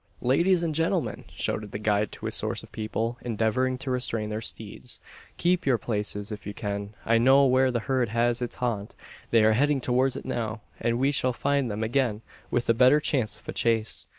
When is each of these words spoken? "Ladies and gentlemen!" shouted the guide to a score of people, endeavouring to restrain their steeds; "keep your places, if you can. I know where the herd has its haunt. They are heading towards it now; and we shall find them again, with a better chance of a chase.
"Ladies 0.23 0.63
and 0.63 0.73
gentlemen!" 0.73 1.25
shouted 1.29 1.71
the 1.71 1.77
guide 1.77 2.11
to 2.13 2.25
a 2.25 2.31
score 2.31 2.53
of 2.53 2.71
people, 2.71 3.19
endeavouring 3.21 3.77
to 3.77 3.91
restrain 3.91 4.31
their 4.31 4.41
steeds; 4.41 4.99
"keep 5.37 5.63
your 5.67 5.77
places, 5.77 6.31
if 6.31 6.47
you 6.47 6.55
can. 6.55 6.95
I 7.05 7.19
know 7.19 7.45
where 7.45 7.69
the 7.69 7.81
herd 7.81 8.09
has 8.09 8.41
its 8.41 8.55
haunt. 8.55 8.95
They 9.29 9.43
are 9.43 9.53
heading 9.53 9.79
towards 9.79 10.15
it 10.15 10.25
now; 10.25 10.61
and 10.79 10.97
we 10.97 11.11
shall 11.11 11.33
find 11.33 11.69
them 11.69 11.83
again, 11.83 12.23
with 12.49 12.67
a 12.67 12.73
better 12.73 12.99
chance 12.99 13.39
of 13.39 13.47
a 13.47 13.53
chase. 13.53 14.07